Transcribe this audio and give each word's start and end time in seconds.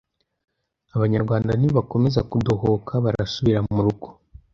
abanyarwanda 0.95 1.51
nibakomeza 1.59 2.19
kudohoka 2.31 2.93
barasubira 3.03 3.59
murugo 3.73 4.07